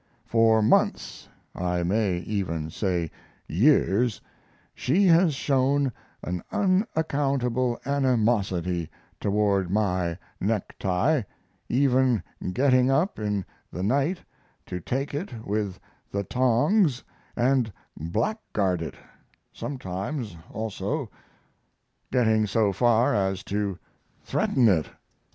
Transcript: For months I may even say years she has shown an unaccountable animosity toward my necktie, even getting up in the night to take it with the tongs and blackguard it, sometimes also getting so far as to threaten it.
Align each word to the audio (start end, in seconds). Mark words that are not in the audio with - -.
For 0.25 0.63
months 0.63 1.29
I 1.53 1.83
may 1.83 2.17
even 2.21 2.71
say 2.71 3.11
years 3.47 4.19
she 4.73 5.05
has 5.05 5.35
shown 5.35 5.91
an 6.23 6.43
unaccountable 6.51 7.79
animosity 7.85 8.89
toward 9.19 9.69
my 9.69 10.17
necktie, 10.39 11.21
even 11.69 12.23
getting 12.51 12.89
up 12.89 13.19
in 13.19 13.45
the 13.71 13.83
night 13.83 14.17
to 14.65 14.79
take 14.79 15.13
it 15.13 15.45
with 15.45 15.79
the 16.11 16.23
tongs 16.23 17.03
and 17.35 17.71
blackguard 17.95 18.81
it, 18.81 18.95
sometimes 19.53 20.35
also 20.51 21.11
getting 22.11 22.47
so 22.47 22.73
far 22.73 23.13
as 23.13 23.43
to 23.43 23.77
threaten 24.23 24.67
it. 24.67 24.89